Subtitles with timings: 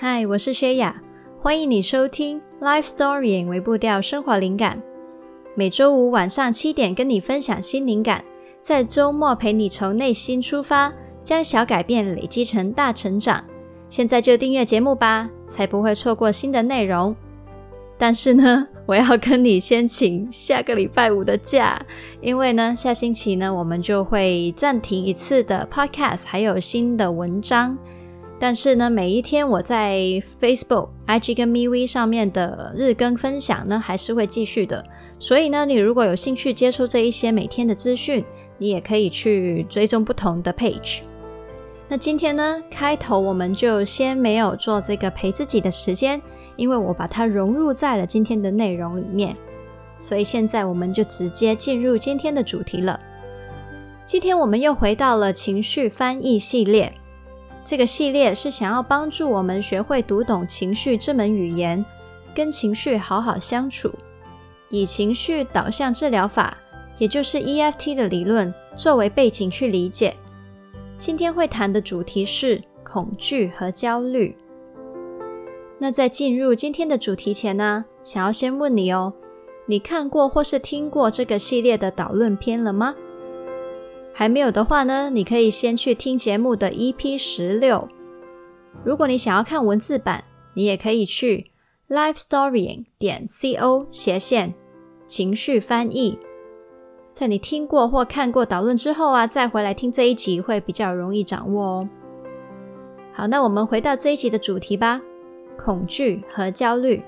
[0.00, 1.02] 嗨，我是薛雅，
[1.42, 4.80] 欢迎你收听《Life Story》微步调生活灵感。
[5.56, 8.24] 每周五晚上七点跟你分享新灵感，
[8.62, 10.92] 在周末陪你从内心出发，
[11.24, 13.42] 将小改变累积成大成长。
[13.88, 17.12] 现在就订阅节目吧，才不会错过新的内容。
[17.98, 21.76] 但是呢，我要跟你先请下个礼拜五的假，
[22.20, 27.76] 因为呢，下星期呢，我们就会暂停一次的 podcast，还有新的文章。
[28.40, 29.98] 但是呢，每一天我在
[30.40, 34.84] Facebook、IG 跟 MeWe 上面的日更分享呢，还是会继续的。
[35.18, 38.24] 所以呢，你如果有兴趣接触这一些每天的资讯，
[38.58, 41.00] 你也可以去追踪不同的 page。
[41.88, 46.20] 那今天呢，开头我们就先没有做这个陪自己的时间。
[46.56, 49.36] 因为我把它融入在了今天的内容里面，
[50.00, 52.98] 所以现在我们就直接进入今天的主题了。
[54.04, 56.92] 今天我们又回到了情绪翻译系列，
[57.68, 61.84] 这个系列是想要帮助我们学会读懂情绪这门语言，
[62.34, 63.92] 跟情绪好好相处，
[64.70, 66.56] 以情绪导向治疗法，
[66.96, 70.16] 也就是 EFT 的理论作为背景去理解。
[70.96, 74.34] 今天会谈的主题是恐惧和焦虑。
[75.78, 79.12] 那在进入今天的主题前呢，想要先问你哦，
[79.66, 82.94] 你看过或是听过这个系列的导论篇了吗？
[84.18, 87.88] 还没有的话呢，你可以先去听节目的 EP 十六。
[88.82, 90.24] 如果你想要看文字版，
[90.54, 91.52] 你也可以去
[91.88, 94.52] lifestorying 点 co 斜线
[95.06, 96.18] 情绪翻译。
[97.12, 101.88] 在你听过或看过导论之后啊，再回来听这一集会比较容易掌握哦。
[103.12, 105.00] 好，那我们回到这一集的主题吧。
[105.56, 107.00] 恐惧和焦虑，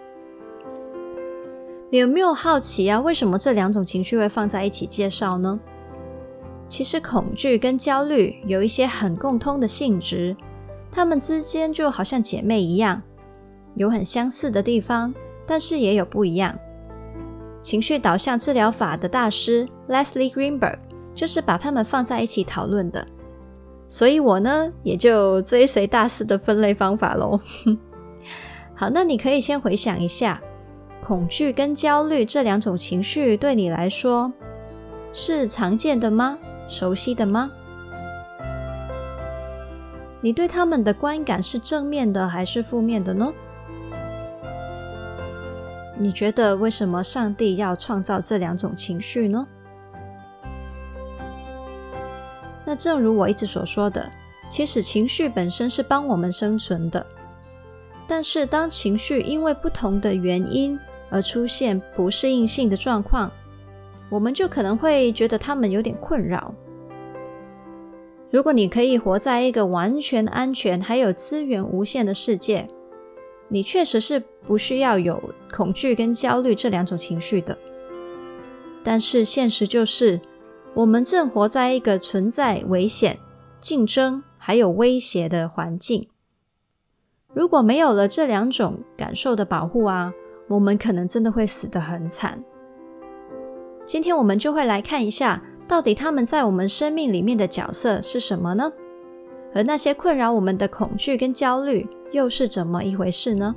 [1.91, 3.01] 你有没有好奇啊？
[3.01, 5.59] 为什么这两种情绪会放在一起介绍呢？
[6.71, 10.35] 其实恐惧跟焦虑有一些很共通的性质，
[10.91, 13.03] 它们之间就好像姐妹一样，
[13.75, 15.13] 有很相似的地方，
[15.45, 16.57] 但是也有不一样。
[17.61, 20.79] 情绪导向治疗法的大师 Leslie Greenberg
[21.13, 23.05] 就是把它们放在一起讨论的，
[23.89, 27.39] 所以我呢也就追随大师的分类方法喽。
[28.77, 30.41] 好，那你可以先回想一下，
[31.05, 34.33] 恐惧跟焦虑这两种情绪对你来说
[35.13, 36.39] 是常见的吗？
[36.71, 37.51] 熟悉的吗？
[40.23, 43.33] 你对他们的观感是正面的还是负面的呢？
[45.99, 49.47] 你觉得为什么上帝要创造这两种情绪呢？
[52.65, 54.09] 那正如我一直所说的，
[54.49, 57.05] 其实情绪本身是帮我们生存的。
[58.07, 60.79] 但是，当情绪因为不同的原因
[61.11, 63.31] 而出现不适应性的状况，
[64.09, 66.55] 我们就可能会觉得他们有点困扰。
[68.31, 72.69] 如果你可以活在一个完全安全还有资源无限的世界，
[73.49, 75.21] 你确实是不需要有
[75.53, 77.57] 恐惧跟焦虑这两种情绪的。
[78.85, 80.21] 但是，现实就是，
[80.75, 83.19] 我们正活在一个存在危险、
[83.61, 86.09] 竞争还有威胁的环境。
[87.35, 90.13] 如果没有了这两种感受的保护啊，
[90.49, 92.43] 我们可能真的会死得很惨。
[93.85, 98.73] 今天我们就会来看一下，到底他们在我们生命里面的角色是什么呢？
[99.55, 103.55] 而那些困扰我们的恐惧跟焦虑又是怎么一回事呢？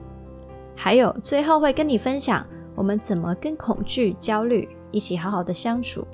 [0.75, 6.05] 还有最后会跟你分享，我们怎么跟恐惧、焦虑一起好好的相处。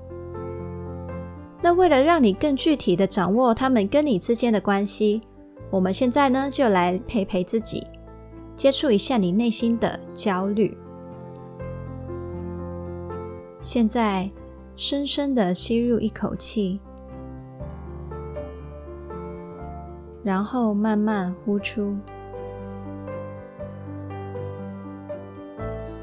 [1.62, 5.22] 那为了让你更具体的掌握他们跟你之间的关系。
[5.70, 7.86] 我们现在呢，就来陪陪自己，
[8.56, 10.78] 接触一下你内心的焦虑。
[13.62, 14.32] 现在，
[14.82, 16.80] 深深的吸入一口气，
[20.24, 21.98] 然后慢慢呼出。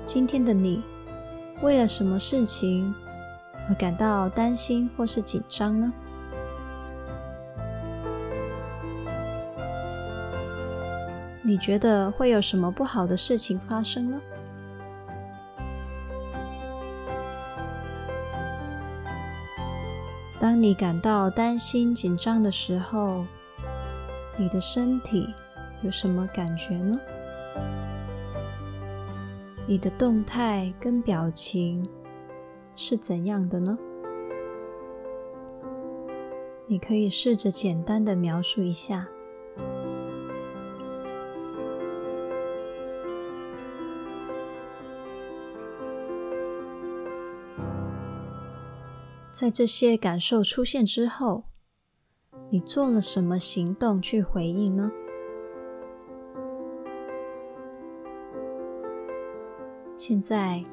[0.04, 0.82] 今天的你，
[1.62, 2.94] 为了什么事情
[3.66, 5.91] 而感到担心或是紧张呢？
[11.42, 14.21] 你觉得会有什么不好的事情发生呢？
[20.47, 23.27] 当你感到担心、紧张的时候，
[24.37, 25.27] 你的身体
[25.83, 26.97] 有什么感觉呢？
[29.66, 31.89] 你的动态跟表情
[32.77, 33.77] 是怎样的呢？
[36.69, 39.09] 你可以试着简单的描述一下。
[49.38, 51.44] 在这些感受出现之后
[52.48, 54.91] 你做了什么行动去回应呢？
[59.98, 60.65] 现在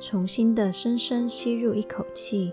[0.00, 2.52] 重新的深深吸入一口气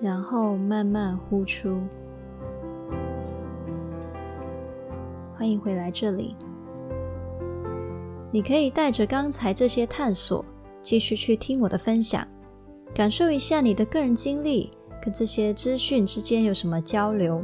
[0.00, 1.78] 然后慢慢呼出。
[5.36, 6.34] 欢迎回来这里。
[8.30, 10.42] 你可以带着刚才这些探索
[10.82, 12.26] 继续去听我的分享，
[12.92, 14.70] 感受一下你的个人经历
[15.02, 17.42] 跟这些资讯之间有什么交流。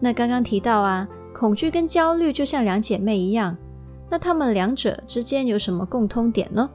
[0.00, 3.56] 那刚刚提到啊，恐惧跟焦虑就像两姐妹一样，
[4.10, 6.68] 那她们两者之间有什么共通点呢？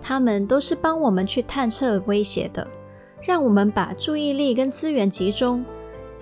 [0.00, 2.66] 她们都是帮我们去探测威胁的，
[3.20, 5.62] 让我们把注意力跟资源集中，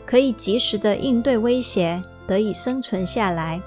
[0.05, 3.61] 可以及时的应对威胁，得以生存下来。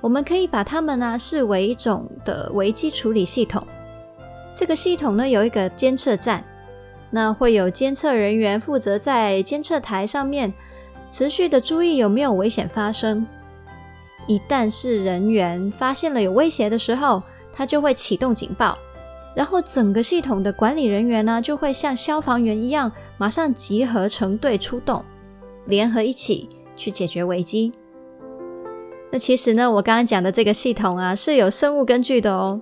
[0.00, 3.66] 我们可以把它们呢视为一种的危机处理系统。
[4.54, 6.44] 这个系统呢有一个监测站。
[7.12, 10.52] 那会有监测人员负责在监测台上面
[11.10, 13.26] 持续的注意有没有危险发生。
[14.28, 17.20] 一旦是人员发现了有威胁的时候，
[17.52, 18.78] 他就会启动警报，
[19.34, 25.04] 然后整个系统的管理人员呢就会像消防员一样，马上集合成队出动，
[25.64, 27.72] 联合一起去解决危机。
[29.10, 32.60] 那其实呢，我刚刚讲的这个系统啊是有生物根据的哦。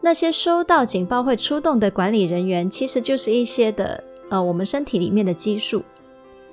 [0.00, 5.82] 那些收到警报会出动的管理人员，其实就是一些的呃，我们身体里面的激素，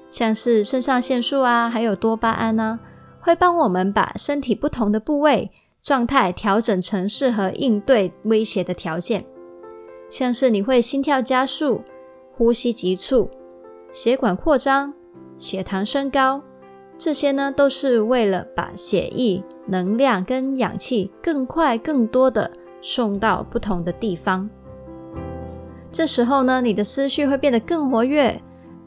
[0.10, 2.80] 像是肾上腺素啊，还有多巴胺啊，
[3.22, 5.52] 会帮我们把身体不同的部位
[5.84, 9.24] 状态调整成适合应对威胁的条件。
[10.10, 11.82] 像是你会心跳加速、
[12.36, 13.30] 呼吸急促、
[13.92, 14.94] 血管扩张、
[15.38, 16.42] 血糖升高，
[16.98, 22.52] 这些呢都是为了把血液、能量跟氧气更快、更多的。
[22.82, 24.48] 送到不同的地方，
[25.92, 28.40] 这时候呢，你的思绪会变得更活跃，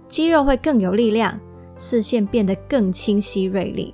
[0.06, 1.36] 肌肉会更有力量，
[1.76, 3.92] 视线变得更清晰锐利，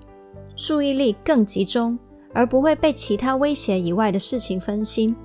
[0.55, 1.99] 注意力更集中，
[2.35, 5.17] 而不会被其他威胁以外的事情分心。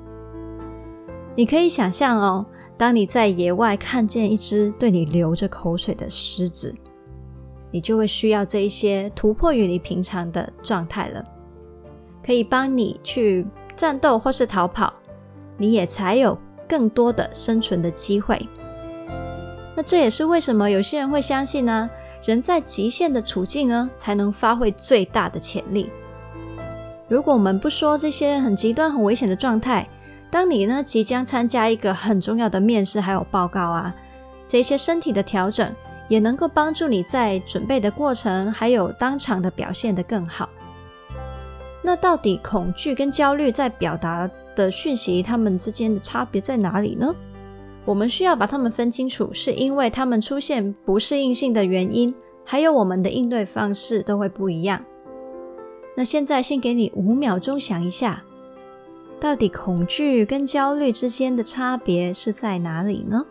[1.35, 2.45] 你可以想象哦，
[2.77, 6.73] 当你在野外看见一只对你流着口水的狮子，
[7.71, 11.23] 你就会需要这一些突破于你平常的状态了，
[12.25, 13.45] 可以帮你去。
[13.75, 14.93] 战斗或是逃跑，
[15.55, 16.37] 你也才有
[16.67, 18.37] 更多的生存的机会。
[19.73, 21.89] 那这也是为什么有些人会相信呢？
[22.25, 25.89] 人在极限的处境呢，才能发挥最大的潜力。
[27.07, 29.87] 如果我们不说这些很极端、很危险的状态，
[30.29, 33.95] 当你呢即将参加一个很重要的面试还有报告啊，
[34.45, 35.73] 这些身体的调整
[36.09, 40.49] 也能够帮助你在准备的过程还有当场的表现得更好。
[41.81, 47.15] 那到底恐惧跟焦虑在表达的讯息，它们之间的差别在哪里呢？
[47.85, 52.13] 我们需要把它们分清楚，是因为它们出现不适应性的原因，
[52.43, 54.83] 还有我们的应对方式都会不一样。
[55.95, 58.21] 那现在先给你五秒钟想一下，
[59.19, 63.25] 到底恐惧跟焦虑之间的差别是在哪里呢？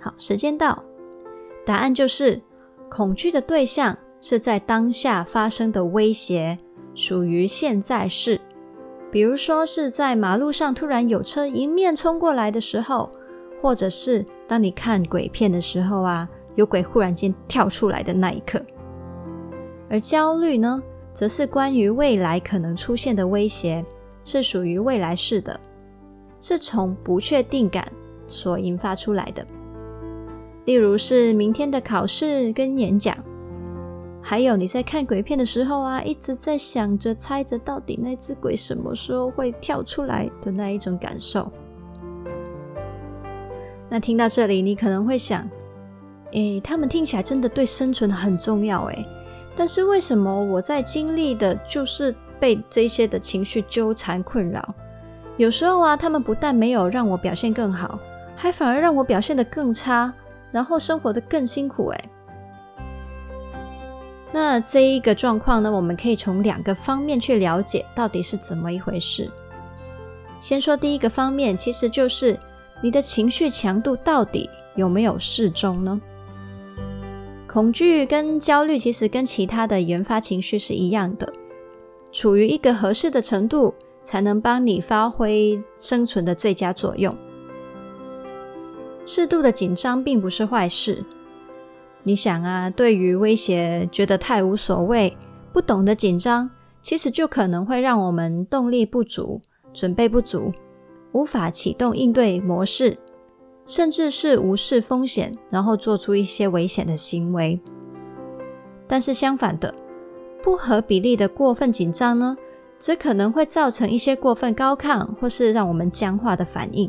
[0.00, 0.82] 好，时间到。
[1.64, 2.40] 答案就是，
[2.88, 6.58] 恐惧的对象是在当下发生的威胁，
[6.94, 8.40] 属于现在式。
[9.12, 13.10] 比如说是在马路上突然有车迎面冲过来的时候，
[13.60, 18.60] 或者是当你看鬼片的时候啊，有鬼忽然间跳出来的那一刻。
[19.88, 23.84] 而焦虑呢，则是关于未来可能出现的威胁，
[24.24, 25.58] 是属于未来式的，
[26.40, 27.90] 是从不确定感
[28.26, 29.44] 所引发出来的。
[30.66, 33.16] 例如是明天的考试跟演讲，
[34.22, 41.50] 还有你在看鬼片的时候啊，一直在想着、猜着到底那只鬼什么时候会跳出来的那一种感受。
[43.88, 45.48] 那听到这里，你可能会想，
[46.32, 49.04] 诶，他们听起来真的对生存很重要诶，
[49.56, 54.74] 但是为什么我在经历的就是被这些的情绪纠缠困扰？
[55.36, 57.98] 有时候啊，他们不但没有让我表现更好，
[58.36, 60.12] 还反而让我表现得更差。
[60.52, 62.04] 然后生活得更辛苦哎，
[64.32, 69.30] 那这一个状况呢，我们可以从两个方面去了解到底是怎么一回事。
[70.40, 72.38] 先说第一个方面，其实就是
[72.80, 76.00] 你的情绪强度到底有没有适中呢？
[77.46, 81.32] 恐惧跟焦虑其实跟其他的原发情绪是一样的，
[82.12, 87.14] 处于一个合适的程度，才能帮你发挥生存的最佳作用。
[89.12, 91.04] 适度的紧张并不是坏事。
[92.04, 95.16] 你想啊，对于威胁觉得太无所谓，
[95.52, 96.48] 不懂得紧张，
[96.80, 99.42] 其实就可能会让我们动力不足、
[99.74, 100.52] 准备不足，
[101.10, 102.96] 无法启动应对模式，
[103.66, 107.60] 甚至是无视风险，然后做出一些危险的行为。
[108.86, 109.74] 但是相反的，
[110.40, 112.36] 不合比例的过分紧张呢，
[112.78, 116.88] 则可能会造成一些过分高亢或是让我们僵化的反应，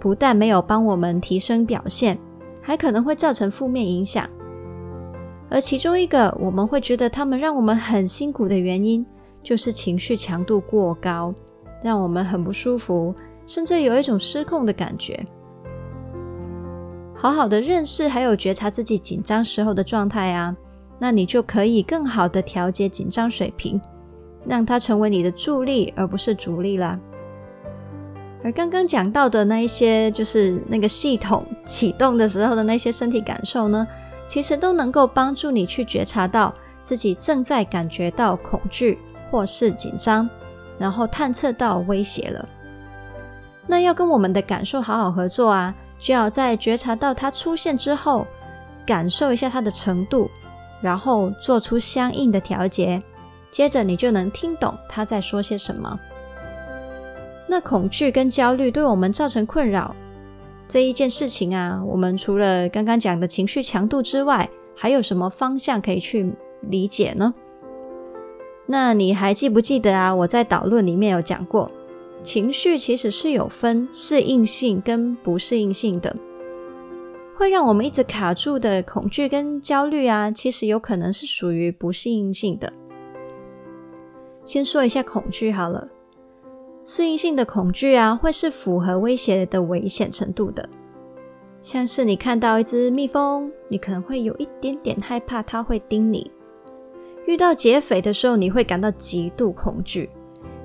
[0.00, 2.18] 不但没有帮我们提升表现，
[2.62, 4.28] 还可能会造成负面影响。
[5.50, 9.04] 而其中一个我们会觉得他们让我们很辛苦的原因，
[9.42, 11.34] 就是情绪强度过高，
[11.82, 13.14] 让我们很不舒服，
[13.46, 15.24] 甚至有一种失控的感觉。
[17.14, 20.56] 好好的认识还有觉察自己紧张时候的状态啊，
[20.98, 23.78] 那你就可以更好的调节紧张水平，
[24.46, 26.98] 让它成为你的助力而不是阻力啦。
[28.42, 33.86] 而刚刚讲到的那一些，就是那个系统启动的时候的那些身体感受呢，
[34.26, 38.98] 其实都能够帮助你去觉察到自己正在感觉到恐惧
[39.30, 40.28] 或是紧张，
[40.78, 42.48] 然后探测到威胁了。
[43.66, 45.74] 那要跟我们的感受好好合作啊。
[45.98, 48.26] 就要在觉察到它出现之后，
[48.86, 50.30] 感受一下它的程度，
[50.80, 53.02] 然后做出相应的调节，
[53.50, 56.00] 接着你就能听懂他在说些什么。
[57.50, 59.92] 那恐惧跟焦虑对我们造成困扰
[60.68, 67.34] 这一件事情啊，我们除了刚刚讲的情绪强度之外，还有什么方向可以去理解呢？
[68.66, 70.14] 那你还记不记得啊？
[70.14, 71.68] 我在导论里面有讲过。
[72.22, 76.14] 情绪其实是有分适应性跟不适应性的，
[77.36, 82.72] 会让我们一直卡住的恐惧跟焦虑啊，其实有可能是属于不适应性的。
[84.44, 85.88] 先说一下恐惧好了，
[86.84, 90.68] 适应性的恐惧啊，会是符合威胁的危险程度的，
[91.62, 96.30] 像是你看到一只蜜蜂，你可能会有一点点害怕它会叮你；
[97.26, 100.10] 遇到劫匪的时候，你会感到极度恐惧。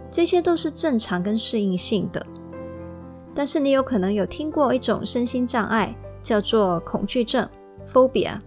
[0.09, 2.25] 这些都是正常跟适应性的，
[3.33, 5.93] 但是你有可能有听过一种身心障碍，
[6.23, 7.47] 叫做恐惧症
[7.91, 8.39] （phobia）。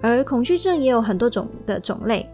[0.00, 2.28] 而恐惧症也有很多种的种类，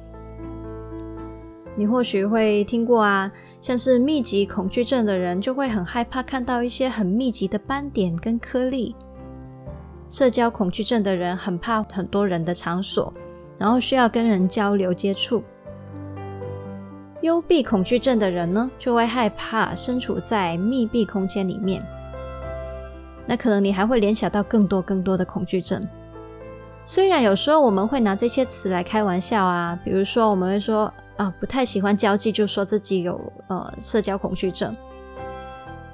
[1.74, 3.32] 你或许会听过啊，
[3.64, 8.94] 像是密集恐惧症的人就会很害怕看到一些很密集的斑点跟颗粒；
[10.06, 13.10] 社交恐惧症的人很怕很多人的场所，
[13.56, 15.42] 然后需要跟人交流接触。
[17.22, 21.82] 幽闭恐惧症的人呢，就会害怕身处在密闭空间里面。
[23.26, 25.82] 那可能你还会联想到更多更多的恐惧症。
[26.84, 34.76] 虽然有时候我们会拿这些词来开玩笑啊，比如说我们会说啊，不太喜欢交际，就说自己有呃社交恐惧症。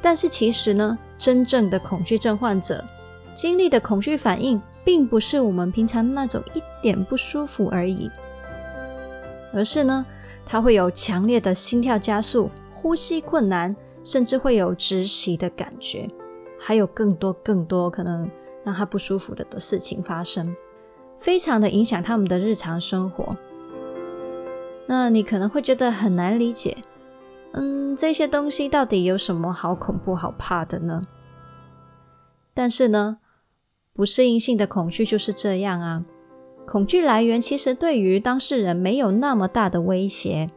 [0.02, 2.84] 但是其实呢，真正的恐惧症患者
[3.34, 8.10] 经历的恐惧反应，并不是我们平常那种一点不舒服而已，
[9.52, 10.04] 而是呢。
[10.46, 16.10] 他会有强烈的心跳加速、呼吸困难，甚至会有窒息的感觉，
[16.58, 18.28] 还有更多更多可能
[18.64, 20.52] 让他不舒服的的事情发生，
[21.20, 23.36] 非常的影响他们的日常生活。
[24.92, 26.76] 那你可能会觉得很难理解，
[27.52, 31.06] 嗯，这些东西到底有什么好恐怖、好怕的呢？
[32.52, 33.18] 但是呢，
[33.94, 36.04] 不适应性的恐惧就是这样啊。
[36.66, 40.50] 恐惧来源其实对于当事人没有那么大的威胁，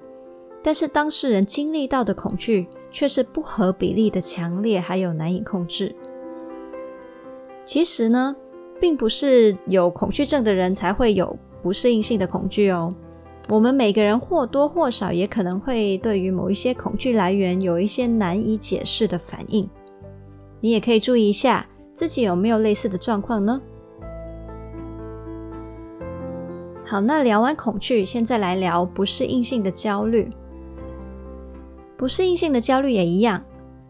[0.63, 5.95] 但是当事人经历到的恐惧却是不合比例的强烈，还有难以控制。
[7.65, 8.35] 其实呢，
[8.81, 12.91] 并不是有恐惧症的人才会有不适应性的恐惧哦。
[13.49, 19.69] 我们每个人或多或少也可能会对于某一些恐惧来源有一些难以解释的反应。
[20.61, 23.61] 你也可以注意一下自己有没有类似的状况呢？
[26.85, 30.31] 好，那聊完恐惧，现在来聊不适应性的焦虑。
[31.97, 33.43] 不适应性的焦虑也一样，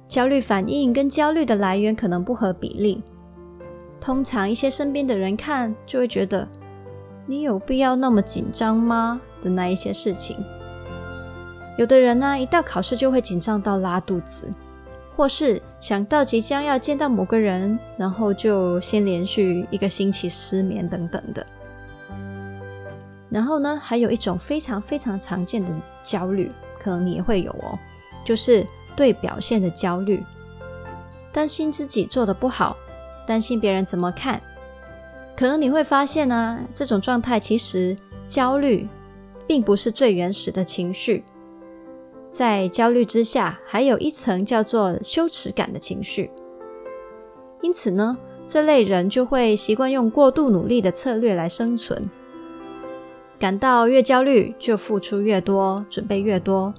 [0.08, 3.02] 焦虑反应跟焦虑的来源可能不合比例。
[4.02, 6.48] 通常一些身边的人看就会觉得，
[7.26, 9.22] 你有必要那么紧张吗？
[9.44, 10.38] 的那一些事情。
[11.78, 14.52] 有的人呢，一到考试就会紧张到拉肚子，
[15.16, 21.46] 或是想到即将要见到某个人，然后就先连续一个星期失眠等等的。
[23.30, 25.72] 然后呢，还有一种非常非常常见的
[26.04, 27.78] 焦虑，可能你也会有哦，
[28.24, 30.24] 就是对表现的焦虑，
[31.32, 32.78] 担心自己做的不好，
[33.26, 34.40] 担心别人怎么看。
[35.36, 37.98] 可能你会发现啊，这种状态其实
[38.28, 38.88] 焦虑
[39.48, 41.24] 并不是最原始的情绪，
[42.32, 46.30] 在焦虑之下，还有一层叫做羞耻感的情绪。
[47.62, 52.10] 因此呢，这类人就会习惯用过度努力的策略来生存。
[53.40, 56.74] 感到越焦虑，就付出越多，准备越多，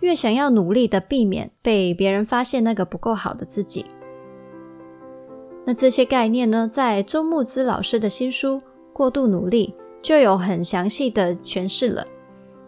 [0.00, 3.84] 越想要努力的避免被别人发现那个不够好的自己。
[5.66, 8.56] 那这些概念呢，在周牧之老师的新书
[8.92, 9.74] 《过度努力》
[10.04, 12.06] 就有很详细的诠释了。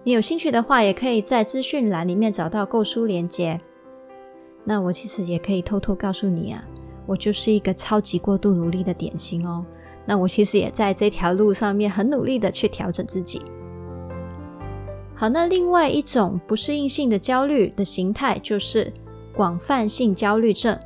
[0.02, 3.60] 你有兴趣的话，也可以在资讯栏里面找到购书链接。
[4.64, 6.64] 那我其实也可以偷偷告诉你啊，
[7.04, 9.62] 我就是一个超级过度努力的典型哦。
[10.06, 13.42] 那我其实也在这条路上面很努力的去调整自己。
[15.14, 18.90] 好，那另外一种不适应性的焦虑的形态就是
[19.34, 20.78] 广泛性焦虑症。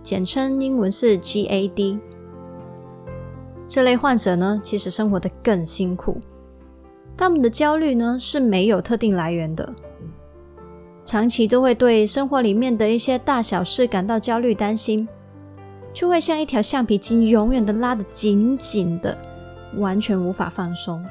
[0.00, 1.98] 简称英文是 GAD。
[3.68, 6.20] 这类患者呢，其实生活得更辛苦。
[7.16, 9.72] 他们的焦虑呢，是没有特定来源的，
[11.04, 15.08] 长期都会对生活里面的一些大小事感到焦虑担心，
[15.92, 19.16] 就会像一条橡皮筋，永远的拉得紧紧的，
[19.76, 21.04] 完全无法放松。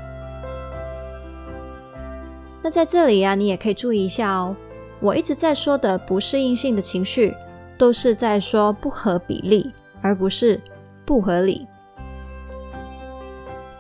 [2.62, 4.56] 那在这里呀，你也可以注意一下哦，
[5.00, 7.34] 我一直在说的不适应性的情绪。
[7.78, 9.72] 都是在说不合比例，
[10.04, 10.62] 而不是
[11.04, 11.66] 不合理。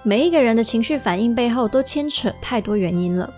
[0.03, 3.31] 每一个人的情绪反应背后都牵扯太多原因了。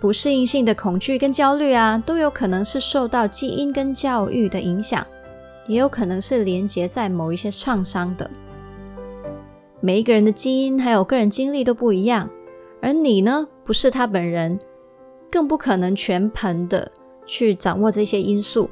[0.00, 5.04] 不适应性的恐惧跟焦虑啊，都有可能是受到基因跟教育的影响，
[5.66, 8.30] 也有可能是连结在某一些创伤的。
[9.80, 12.30] 每一个人的基因还有个人经历都不一样，
[12.80, 14.60] 而你呢，不是他本人，
[15.28, 16.88] 更不可能全盘的
[17.26, 18.70] 去掌握这些因素。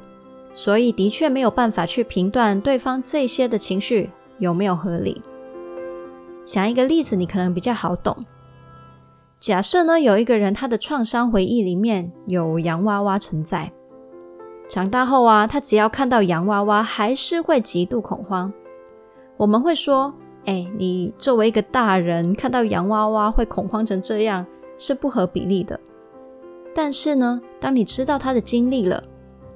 [0.53, 5.21] 所以，的确没有办法去评断对方这些的情绪有没有合理。
[6.47, 8.15] 讲一个例子，你可能比较好懂。
[9.37, 13.69] 假设呢，有一个人他的创伤回忆里面有洋娃娃存在，
[14.69, 18.51] 长大后啊，他只要看到洋娃娃，还是会极度恐慌。
[19.35, 20.13] 我们会说
[20.47, 24.45] ：“哎，你作为一个大人，看到洋娃娃会恐慌成这样，
[24.77, 25.77] 是不合比例的。”
[26.73, 29.03] 但是呢，当你知道他的经历了。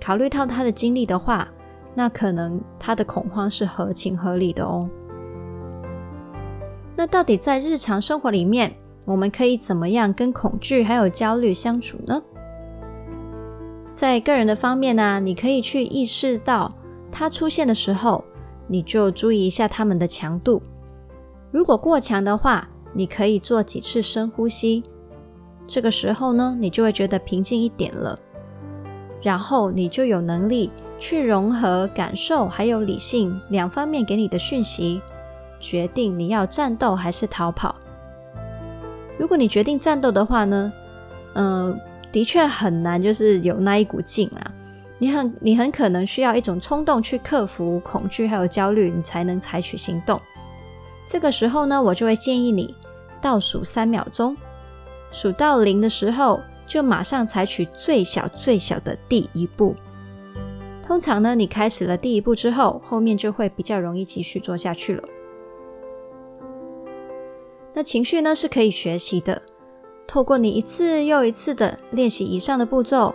[0.04, 1.48] 考虑到他的经历的话，
[1.96, 4.89] 那可能他的恐慌是合情合理的哦。
[7.02, 8.72] 那到底在日常生活里面，
[9.06, 12.22] 我们可以怎么样跟恐惧还有焦虑相处呢？
[13.92, 16.72] 在个人的方面呢，你可以去意识到
[17.12, 18.24] 它出现的时候，
[18.68, 20.62] 你就注意一下它们的强度。
[21.50, 24.84] 如果过强的话，你可以做几次深呼吸，
[25.66, 28.20] 这个时候呢，你就会觉得平静一点了。
[29.24, 35.02] 然后你就有能力去融合感受还有理性两方面给你的讯息，
[35.62, 37.74] 决定你要战斗还是逃跑。
[39.17, 40.74] 如果你决定战斗的话呢，
[41.36, 41.80] 嗯、呃，
[42.12, 44.52] 的确很难，就是有那一股劲啊。
[44.97, 50.19] 你很你很可能需要一种冲动去克服恐惧还有焦虑，你才能采取行动。
[51.08, 52.76] 这个时候呢，我就会建议你
[53.21, 54.36] 倒数三秒钟，
[55.12, 56.41] 数到零的时候。
[56.67, 59.76] 就马上采取最小最小的第一步。
[60.88, 65.04] 通常呢，你开始了第一步之后，后面就会比较容易继续做下去了。
[67.74, 69.42] 那情绪呢，是可以学习的，
[70.08, 73.14] 透过你一次又一次的练习以上的步骤，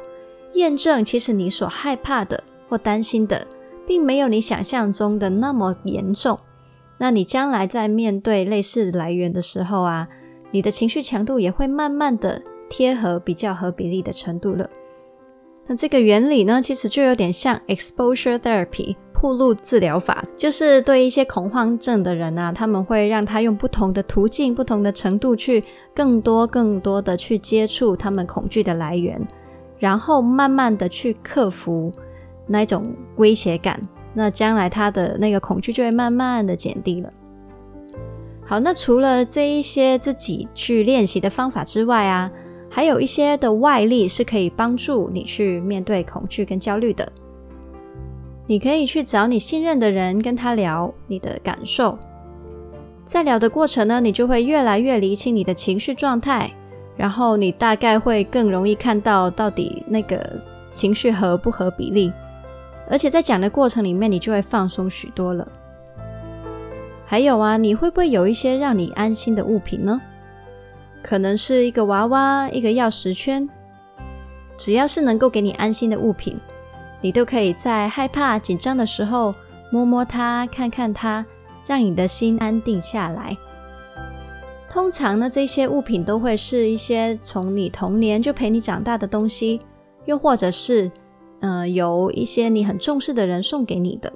[0.55, 3.47] 验证其实你所害怕的或担心的，
[3.87, 6.39] 并没有你想象中的那么严重。
[6.99, 10.09] 那你将来在面对类似来源的时候啊，
[10.51, 12.43] 你的情绪强度也会慢慢的。
[12.69, 14.69] 贴合比较合比例的程度了。
[15.69, 29.21] 那这个原理呢，其实就有点像 exposure therapy 暴露治疗法，就是对一些恐慌症的人啊，他们会让他用不同的途径、不同的程度去更多、更多的去接触他们恐惧的来源，
[29.79, 31.93] 然后慢慢的去克服
[32.47, 33.81] 那种威胁感。
[34.15, 37.13] 那将来他的那个恐惧就会慢慢的减低了。
[38.45, 42.31] 好，那除了这一些自己去练习的方法之外啊。
[42.69, 47.11] 还有一些的外力是可以帮助你去面对恐惧跟焦虑的。
[48.47, 51.99] 你可以去找你信任的人，跟他聊你的感受。
[53.05, 56.53] 在聊的过程呢，你就会越来越理清你的情绪状态，
[56.97, 60.39] 然后你大概会更容易看到到底那个
[60.73, 62.13] 情绪合不合比例。
[62.89, 65.47] 而且在讲的过程里面，你就会放松许多了。
[67.05, 70.01] 还有啊，你会不会有一些让你安心的物品呢？
[71.03, 73.49] 可能是一个娃娃，一个钥匙圈，
[74.57, 76.37] 只要是能够给你安心的物品，
[77.07, 79.33] 你都可以在害怕、紧张的时候
[79.71, 81.25] 摸摸它、看看它，
[81.65, 83.37] 让你的心安定下来。
[84.69, 89.61] 通常呢，这些物品都会是一些从你童年就陪你长大的东西，
[90.07, 90.91] 又或者是，
[91.43, 94.13] 嗯、呃，由一些你很重视的人送给你的。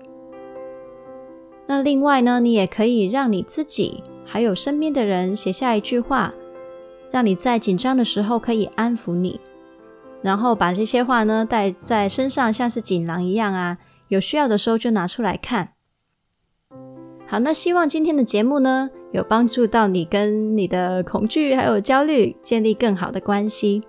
[1.68, 6.34] 那另外呢，你也可以让你自己还有身边的人写下一句话。
[7.12, 9.40] 让你在紧张的时候可以安抚你，
[10.22, 13.78] 然后把这些话呢带在身上，像是锦囊一样啊。
[14.08, 15.70] 有需要的时候就拿出来看。
[17.26, 23.82] 好，那希望今天的节目呢，有帮助到你跟你的恐惧还有焦虑建立更好的关系。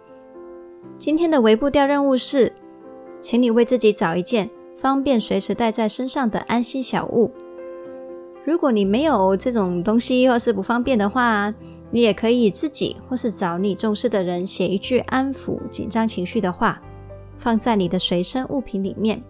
[0.98, 2.54] 今天的微步调任务是，
[3.20, 7.32] 请你为自己找一件方便随时带在身上的安心小物。
[8.46, 11.52] 如果你没有这种东西或是不方便的话，
[11.91, 16.82] 你也可以自己或是找你重视的人写一句安抚紧张情绪的话，
[17.38, 19.21] 放在你的随身物品里面。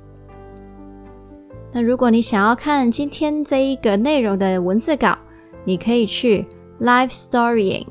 [1.73, 5.17] 那如果你想要看今天这一个内容的文字稿，
[5.63, 6.45] 你可以去
[6.79, 7.85] lifestorying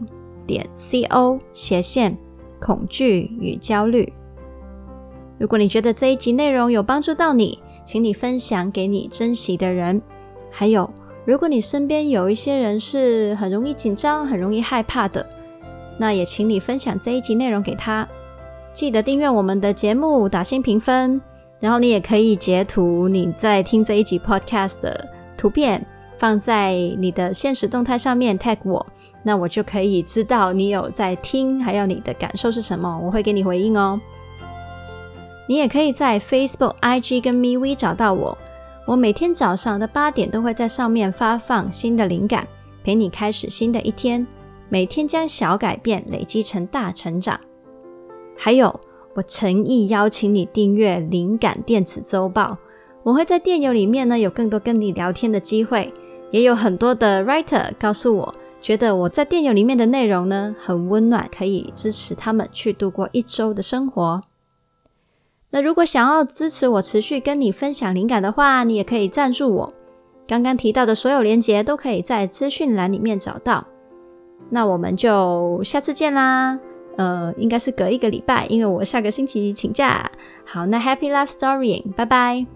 [0.46, 2.16] 点 co 斜线
[2.60, 4.12] 恐惧与焦虑。
[5.38, 10.00] 如果你觉得这一集内容有帮助到你，请你分享给你珍惜的人。
[10.50, 10.88] 还有，
[11.30, 15.24] 如果你身边有一些人是很容易紧张、很容易害怕的，
[15.96, 18.04] 那也请你分享这一集内容给他。
[18.72, 21.22] 记得订阅我们的节目，打星评分。
[21.60, 25.86] 然后你也可以截图你在听这一集 podcast 的图片，
[26.18, 28.84] 放在你的现实动态上面 tag 我，
[29.22, 34.00] 那我就可以知道你有在听，还有你的感受是什么，我会给你回应哦。
[35.46, 38.36] 你也可以在 Facebook、IG 跟 MeWe 找到我，
[38.90, 42.44] 我每天早上的八点都会在上面发放新的灵感，
[42.82, 44.26] 陪你开始新的一天，
[44.68, 47.38] 每天将小改变累积成大成长。
[48.36, 48.80] 还有。
[49.14, 52.52] 我诚意邀请你订阅《灵感电子周报》，
[53.02, 55.92] 我会在电邮里面呢有更多跟你聊天的机会，
[56.30, 64.22] 也有很多的 writer 告诉我，觉得我在电邮里面的内容呢很温暖，可以支持他们去度过一周的生活。
[65.50, 69.72] 那如果想要支持我持续跟你分享灵感的话，你也可以赞助我。
[70.28, 73.66] 刚刚提到的所有链接都可以在资讯栏里面找到。
[74.48, 76.58] 那我们就下次见啦！
[76.96, 80.08] 呃，应该是隔一个礼拜，因为我下个星期请假。
[80.44, 82.46] 好，那 Happy Life Storying，拜拜。